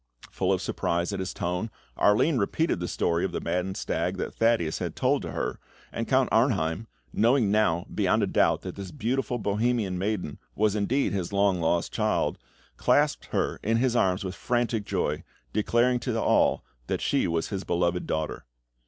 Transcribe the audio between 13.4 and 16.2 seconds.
in his arms with frantic joy, declaring to